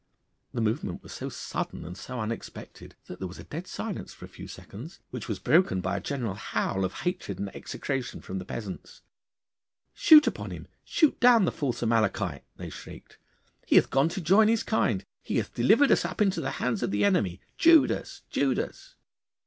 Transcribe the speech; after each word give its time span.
The 0.51 0.61
movement 0.61 1.03
was 1.03 1.13
so 1.13 1.29
sudden 1.29 1.85
and 1.85 1.95
so 1.95 2.19
unexpected 2.21 2.95
that 3.05 3.19
there 3.19 3.27
was 3.27 3.37
a 3.37 3.43
dead 3.43 3.67
silence 3.67 4.11
for 4.15 4.25
a 4.25 4.29
few 4.29 4.47
seconds, 4.47 4.97
which 5.11 5.27
was 5.27 5.37
broken 5.37 5.79
by 5.79 5.95
a 5.97 6.01
general 6.01 6.33
howl 6.33 6.83
of 6.83 7.01
hatred 7.05 7.37
and 7.37 7.55
execration 7.55 8.19
from 8.19 8.39
the 8.39 8.43
peasants. 8.45 9.03
'Shoot 9.93 10.25
upon 10.25 10.49
him! 10.49 10.65
Shoot 10.83 11.19
down 11.19 11.45
the 11.45 11.51
false 11.51 11.83
Amalekite!' 11.83 12.45
they 12.57 12.71
shrieked. 12.71 13.19
'He 13.67 13.75
hath 13.75 13.91
gone 13.91 14.09
to 14.09 14.21
join 14.21 14.47
his 14.47 14.63
kind! 14.63 15.05
He 15.21 15.37
hath 15.37 15.53
delivered 15.53 15.91
us 15.91 16.03
up 16.03 16.19
into 16.19 16.41
the 16.41 16.49
hands 16.57 16.81
of 16.81 16.89
the 16.89 17.05
enemy! 17.05 17.39
Judas! 17.59 18.23
Judas! 18.31 18.95